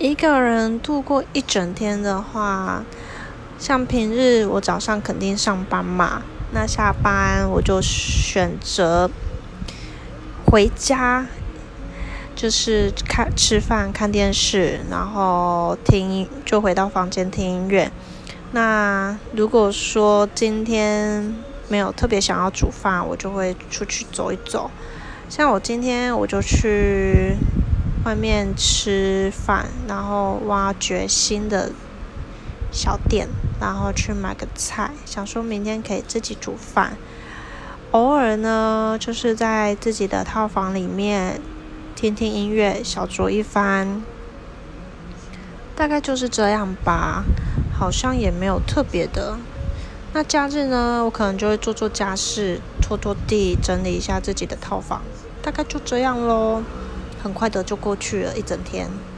[0.00, 2.82] 一个人度过一整天的话，
[3.58, 9.10] 像平日我早上肯定上班嘛，那下班我就选择
[10.46, 11.26] 回家，
[12.34, 17.92] 就是看吃饭、看电视，然后听就回到房间听音乐。
[18.52, 21.36] 那如果说今天
[21.68, 24.70] 没有特别想要煮饭，我就会出去走一走。
[25.28, 27.36] 像我今天我就去。
[28.04, 31.72] 外面吃饭，然后挖掘新的
[32.72, 33.28] 小店，
[33.60, 36.96] 然后去买个菜，想说明天可以自己煮饭。
[37.90, 41.40] 偶尔呢，就是在自己的套房里面
[41.94, 44.02] 听听音乐，小酌一番，
[45.74, 47.24] 大概就是这样吧。
[47.72, 49.38] 好像也没有特别的。
[50.12, 55.00] 那假日呢，我可能就会做做家事，拖拖地，整理一下自己的套房，
[55.40, 56.62] 大概就这样喽。
[57.22, 59.10] 很快的就过去了一整天。